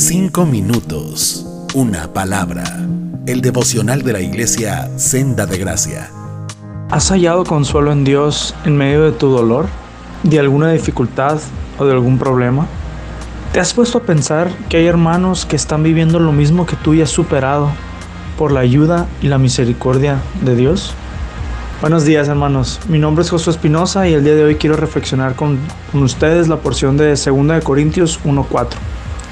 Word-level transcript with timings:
Cinco 0.00 0.46
minutos, 0.46 1.44
una 1.74 2.12
palabra. 2.12 2.62
El 3.26 3.40
devocional 3.40 4.02
de 4.02 4.12
la 4.12 4.20
iglesia 4.20 4.88
Senda 4.96 5.44
de 5.44 5.58
Gracia. 5.58 6.08
¿Has 6.88 7.10
hallado 7.10 7.42
consuelo 7.42 7.90
en 7.90 8.04
Dios 8.04 8.54
en 8.64 8.76
medio 8.76 9.02
de 9.02 9.10
tu 9.10 9.28
dolor, 9.28 9.66
de 10.22 10.38
alguna 10.38 10.70
dificultad 10.70 11.40
o 11.80 11.84
de 11.84 11.94
algún 11.94 12.16
problema? 12.16 12.68
¿Te 13.52 13.58
has 13.58 13.74
puesto 13.74 13.98
a 13.98 14.02
pensar 14.02 14.52
que 14.68 14.76
hay 14.76 14.86
hermanos 14.86 15.44
que 15.44 15.56
están 15.56 15.82
viviendo 15.82 16.20
lo 16.20 16.30
mismo 16.30 16.64
que 16.64 16.76
tú 16.76 16.94
y 16.94 17.02
has 17.02 17.10
superado 17.10 17.68
por 18.38 18.52
la 18.52 18.60
ayuda 18.60 19.08
y 19.20 19.26
la 19.26 19.38
misericordia 19.38 20.22
de 20.42 20.54
Dios? 20.54 20.94
Buenos 21.80 22.04
días 22.04 22.28
hermanos, 22.28 22.78
mi 22.88 23.00
nombre 23.00 23.24
es 23.24 23.30
Josué 23.30 23.52
Espinosa 23.52 24.08
y 24.08 24.14
el 24.14 24.22
día 24.22 24.36
de 24.36 24.44
hoy 24.44 24.54
quiero 24.54 24.76
reflexionar 24.76 25.34
con, 25.34 25.58
ustedes 25.92 26.46
la 26.46 26.58
porción 26.58 26.96
de 26.96 27.08
2 27.08 27.48
de 27.48 27.60
Corintios 27.64 28.20
1.4. 28.24 28.68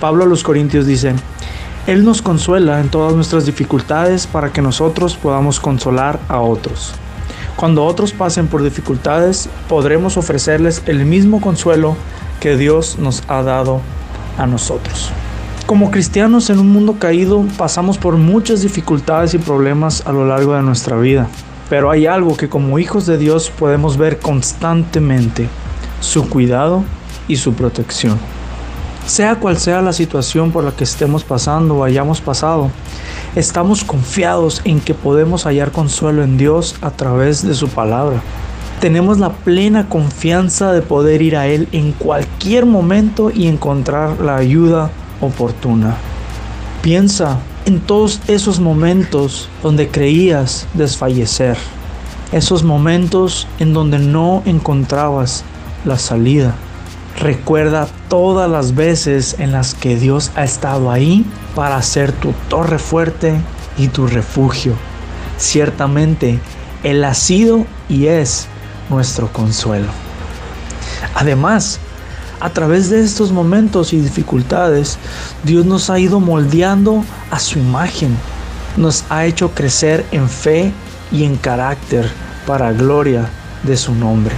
Pablo 0.06 0.22
a 0.22 0.28
los 0.28 0.44
Corintios 0.44 0.86
dice, 0.86 1.14
Él 1.88 2.04
nos 2.04 2.22
consuela 2.22 2.80
en 2.80 2.90
todas 2.90 3.16
nuestras 3.16 3.44
dificultades 3.44 4.28
para 4.28 4.52
que 4.52 4.62
nosotros 4.62 5.16
podamos 5.16 5.58
consolar 5.58 6.20
a 6.28 6.38
otros. 6.38 6.92
Cuando 7.56 7.84
otros 7.84 8.12
pasen 8.12 8.46
por 8.46 8.62
dificultades, 8.62 9.48
podremos 9.68 10.16
ofrecerles 10.16 10.84
el 10.86 11.04
mismo 11.06 11.40
consuelo 11.40 11.96
que 12.38 12.56
Dios 12.56 13.00
nos 13.00 13.24
ha 13.26 13.42
dado 13.42 13.80
a 14.38 14.46
nosotros. 14.46 15.10
Como 15.66 15.90
cristianos 15.90 16.50
en 16.50 16.60
un 16.60 16.70
mundo 16.70 17.00
caído 17.00 17.44
pasamos 17.58 17.98
por 17.98 18.16
muchas 18.16 18.62
dificultades 18.62 19.34
y 19.34 19.38
problemas 19.38 20.06
a 20.06 20.12
lo 20.12 20.24
largo 20.24 20.54
de 20.54 20.62
nuestra 20.62 20.96
vida. 20.98 21.26
Pero 21.68 21.90
hay 21.90 22.06
algo 22.06 22.36
que 22.36 22.48
como 22.48 22.78
hijos 22.78 23.06
de 23.06 23.18
Dios 23.18 23.50
podemos 23.50 23.96
ver 23.96 24.20
constantemente, 24.20 25.48
su 25.98 26.28
cuidado 26.28 26.84
y 27.26 27.38
su 27.38 27.54
protección. 27.54 28.20
Sea 29.06 29.36
cual 29.36 29.56
sea 29.56 29.82
la 29.82 29.92
situación 29.92 30.50
por 30.50 30.64
la 30.64 30.72
que 30.72 30.82
estemos 30.82 31.22
pasando 31.22 31.76
o 31.76 31.84
hayamos 31.84 32.20
pasado, 32.20 32.70
estamos 33.36 33.84
confiados 33.84 34.60
en 34.64 34.80
que 34.80 34.94
podemos 34.94 35.44
hallar 35.44 35.70
consuelo 35.70 36.24
en 36.24 36.36
Dios 36.36 36.74
a 36.80 36.90
través 36.90 37.46
de 37.46 37.54
su 37.54 37.68
palabra. 37.68 38.20
Tenemos 38.80 39.18
la 39.18 39.30
plena 39.30 39.88
confianza 39.88 40.72
de 40.72 40.82
poder 40.82 41.22
ir 41.22 41.36
a 41.36 41.46
Él 41.46 41.68
en 41.70 41.92
cualquier 41.92 42.66
momento 42.66 43.30
y 43.32 43.46
encontrar 43.46 44.20
la 44.20 44.36
ayuda 44.36 44.90
oportuna. 45.20 45.96
Piensa 46.82 47.38
en 47.64 47.78
todos 47.78 48.20
esos 48.26 48.58
momentos 48.58 49.48
donde 49.62 49.86
creías 49.86 50.66
desfallecer, 50.74 51.56
esos 52.32 52.64
momentos 52.64 53.46
en 53.60 53.72
donde 53.72 54.00
no 54.00 54.42
encontrabas 54.46 55.44
la 55.84 55.96
salida. 55.96 56.56
Recuerda 57.26 57.88
todas 58.08 58.48
las 58.48 58.76
veces 58.76 59.34
en 59.40 59.50
las 59.50 59.74
que 59.74 59.96
Dios 59.96 60.30
ha 60.36 60.44
estado 60.44 60.92
ahí 60.92 61.26
para 61.56 61.82
ser 61.82 62.12
tu 62.12 62.32
torre 62.48 62.78
fuerte 62.78 63.34
y 63.76 63.88
tu 63.88 64.06
refugio. 64.06 64.74
Ciertamente, 65.36 66.38
Él 66.84 67.02
ha 67.02 67.14
sido 67.14 67.66
y 67.88 68.06
es 68.06 68.46
nuestro 68.90 69.32
consuelo. 69.32 69.88
Además, 71.16 71.80
a 72.38 72.50
través 72.50 72.90
de 72.90 73.00
estos 73.00 73.32
momentos 73.32 73.92
y 73.92 73.98
dificultades, 73.98 74.96
Dios 75.42 75.66
nos 75.66 75.90
ha 75.90 75.98
ido 75.98 76.20
moldeando 76.20 77.02
a 77.32 77.40
su 77.40 77.58
imagen. 77.58 78.16
Nos 78.76 79.02
ha 79.10 79.26
hecho 79.26 79.50
crecer 79.50 80.06
en 80.12 80.28
fe 80.28 80.72
y 81.10 81.24
en 81.24 81.34
carácter 81.34 82.08
para 82.46 82.72
gloria 82.72 83.28
de 83.64 83.76
su 83.76 83.96
nombre. 83.96 84.36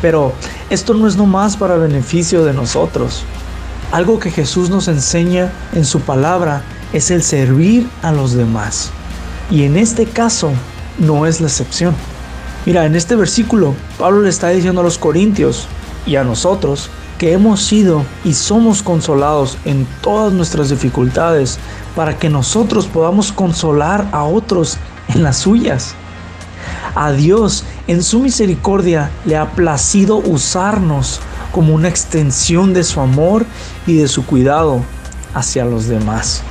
Pero 0.00 0.34
esto 0.68 0.94
no 0.94 1.06
es 1.06 1.16
nomás 1.16 1.56
para 1.56 1.76
beneficio 1.76 2.44
de 2.44 2.52
nosotros. 2.52 3.24
Algo 3.92 4.18
que 4.18 4.30
Jesús 4.30 4.68
nos 4.68 4.88
enseña 4.88 5.52
en 5.72 5.84
su 5.84 6.00
palabra 6.00 6.62
es 6.92 7.10
el 7.10 7.22
servir 7.22 7.88
a 8.02 8.10
los 8.10 8.32
demás. 8.32 8.90
Y 9.50 9.62
en 9.62 9.76
este 9.76 10.06
caso 10.06 10.50
no 10.98 11.26
es 11.26 11.40
la 11.40 11.46
excepción. 11.46 11.94
Mira, 12.64 12.84
en 12.84 12.96
este 12.96 13.14
versículo 13.14 13.74
Pablo 13.96 14.22
le 14.22 14.28
está 14.28 14.48
diciendo 14.48 14.80
a 14.80 14.84
los 14.84 14.98
corintios 14.98 15.68
y 16.04 16.16
a 16.16 16.24
nosotros 16.24 16.90
que 17.18 17.32
hemos 17.32 17.62
sido 17.62 18.04
y 18.24 18.34
somos 18.34 18.82
consolados 18.82 19.56
en 19.64 19.86
todas 20.02 20.32
nuestras 20.32 20.68
dificultades 20.68 21.58
para 21.94 22.18
que 22.18 22.28
nosotros 22.28 22.86
podamos 22.86 23.30
consolar 23.32 24.08
a 24.12 24.24
otros 24.24 24.78
en 25.08 25.22
las 25.22 25.38
suyas. 25.38 25.94
A 26.94 27.12
Dios 27.12 27.64
en 27.88 28.02
su 28.02 28.20
misericordia 28.20 29.10
le 29.24 29.36
ha 29.36 29.52
placido 29.52 30.16
usarnos 30.16 31.20
como 31.52 31.74
una 31.74 31.88
extensión 31.88 32.74
de 32.74 32.82
su 32.82 33.00
amor 33.00 33.46
y 33.86 33.96
de 33.96 34.08
su 34.08 34.26
cuidado 34.26 34.82
hacia 35.34 35.64
los 35.64 35.86
demás. 35.86 36.42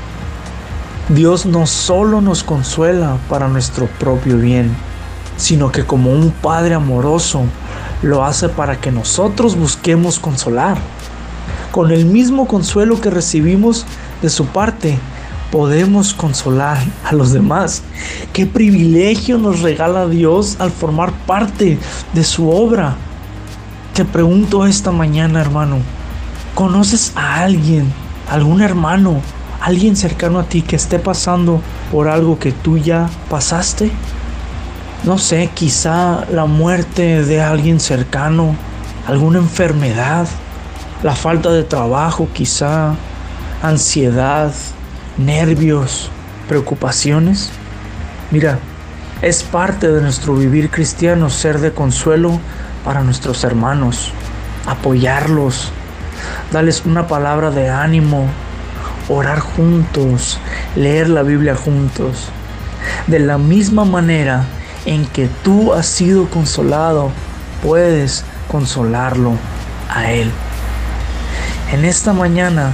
Dios 1.10 1.46
no 1.46 1.68
solo 1.68 2.22
nos 2.22 2.44
consuela 2.44 3.18
para 3.30 3.48
nuestro 3.48 3.88
propio 4.00 4.38
bien, 4.38 4.76
sino 5.38 5.72
que 5.72 5.86
como 5.86 6.12
un 6.12 6.32
Padre 6.32 6.74
amoroso 6.74 7.44
lo 8.02 8.24
hace 8.24 8.50
para 8.50 8.80
que 8.80 8.92
nosotros 8.92 9.56
busquemos 9.56 10.20
consolar. 10.20 10.78
Con 11.72 11.92
el 11.92 12.06
mismo 12.06 12.48
consuelo 12.48 13.02
que 13.02 13.10
recibimos 13.10 13.86
de 14.22 14.30
su 14.30 14.46
parte, 14.48 14.98
podemos 15.56 16.14
consolar 16.14 16.78
a 17.06 17.14
los 17.14 17.32
demás. 17.32 17.82
Qué 18.34 18.46
privilegio 18.46 19.38
nos 19.38 19.62
regala 19.62 20.06
Dios 20.06 20.58
al 20.60 20.70
formar 20.70 21.14
parte 21.26 21.80
de 22.12 22.24
su 22.26 22.50
obra. 22.50 22.98
Te 23.94 24.04
pregunto 24.04 24.66
esta 24.66 24.92
mañana, 24.92 25.40
hermano, 25.40 25.78
¿conoces 26.56 27.14
a 27.16 27.40
alguien, 27.40 27.90
algún 28.30 28.62
hermano, 28.62 29.22
alguien 29.62 29.96
cercano 29.96 30.40
a 30.40 30.44
ti 30.44 30.62
que 30.62 30.76
esté 30.76 31.00
pasando 31.00 31.62
por 31.90 32.10
algo 32.10 32.38
que 32.38 32.52
tú 32.52 32.78
ya 32.78 33.10
pasaste? 33.30 33.90
no 35.06 35.18
sé, 35.18 35.50
quizá 35.54 36.26
la 36.30 36.46
muerte 36.48 37.24
de 37.24 37.40
alguien 37.42 37.80
cercano, 37.80 38.58
alguna 39.08 39.40
enfermedad, 39.40 40.28
la 41.02 41.16
falta 41.16 41.50
de 41.54 41.64
trabajo, 41.64 42.28
quizá 42.34 42.96
ansiedad, 43.62 44.52
nervios, 45.18 46.10
preocupaciones. 46.48 47.50
Mira, 48.32 48.60
es 49.22 49.44
parte 49.44 49.92
de 49.92 50.02
nuestro 50.02 50.36
vivir 50.36 50.70
cristiano 50.70 51.30
ser 51.30 51.60
de 51.60 51.72
consuelo 51.72 52.40
para 52.84 53.02
nuestros 53.02 53.44
hermanos, 53.44 54.12
apoyarlos, 54.66 55.72
darles 56.52 56.84
una 56.86 57.08
palabra 57.08 57.52
de 57.52 57.70
ánimo, 57.70 58.28
orar 59.10 59.40
juntos, 59.40 60.40
leer 60.76 61.10
la 61.10 61.24
Biblia 61.24 61.56
juntos. 61.56 62.30
De 63.08 63.20
la 63.20 63.38
misma 63.38 63.86
manera 63.86 64.44
en 64.86 65.06
que 65.06 65.28
tú 65.44 65.74
has 65.74 65.88
sido 65.88 66.30
consolado, 66.30 67.12
puedes 67.64 68.24
consolarlo 68.48 69.34
a 69.90 70.12
Él. 70.12 70.32
En 71.72 71.86
esta 71.86 72.14
mañana 72.14 72.74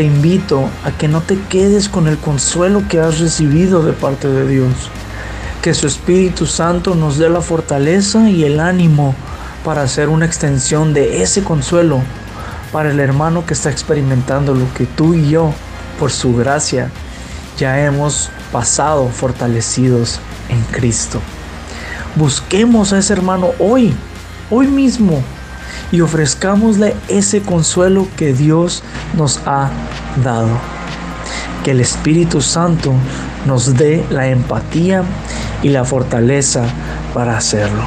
te 0.00 0.06
invito 0.06 0.66
a 0.82 0.92
que 0.92 1.08
no 1.08 1.20
te 1.20 1.38
quedes 1.38 1.90
con 1.90 2.08
el 2.08 2.16
consuelo 2.16 2.84
que 2.88 3.00
has 3.00 3.20
recibido 3.20 3.82
de 3.82 3.92
parte 3.92 4.28
de 4.28 4.48
Dios. 4.48 4.72
Que 5.60 5.74
su 5.74 5.86
Espíritu 5.86 6.46
Santo 6.46 6.94
nos 6.94 7.18
dé 7.18 7.28
la 7.28 7.42
fortaleza 7.42 8.30
y 8.30 8.44
el 8.44 8.60
ánimo 8.60 9.14
para 9.62 9.82
hacer 9.82 10.08
una 10.08 10.24
extensión 10.24 10.94
de 10.94 11.22
ese 11.22 11.44
consuelo 11.44 12.00
para 12.72 12.92
el 12.92 12.98
hermano 12.98 13.44
que 13.44 13.52
está 13.52 13.68
experimentando 13.68 14.54
lo 14.54 14.72
que 14.72 14.86
tú 14.86 15.12
y 15.12 15.28
yo, 15.28 15.52
por 15.98 16.10
su 16.10 16.34
gracia, 16.34 16.90
ya 17.58 17.84
hemos 17.84 18.30
pasado 18.52 19.06
fortalecidos 19.10 20.18
en 20.48 20.62
Cristo. 20.72 21.20
Busquemos 22.16 22.94
a 22.94 23.00
ese 23.00 23.12
hermano 23.12 23.50
hoy, 23.58 23.92
hoy 24.48 24.66
mismo, 24.66 25.22
y 25.92 26.00
ofrezcámosle 26.00 26.94
ese 27.08 27.42
consuelo 27.42 28.06
que 28.16 28.32
Dios 28.32 28.82
nos 29.16 29.40
ha 29.46 29.70
dado. 30.22 30.50
Que 31.64 31.72
el 31.72 31.80
Espíritu 31.80 32.40
Santo 32.40 32.92
nos 33.46 33.74
dé 33.74 34.04
la 34.10 34.28
empatía 34.28 35.02
y 35.62 35.68
la 35.70 35.84
fortaleza 35.84 36.64
para 37.12 37.36
hacerlo. 37.36 37.82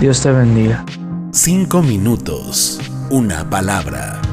Dios 0.00 0.20
te 0.20 0.30
bendiga. 0.30 0.84
Cinco 1.32 1.82
minutos, 1.82 2.80
una 3.10 3.48
palabra. 3.48 4.25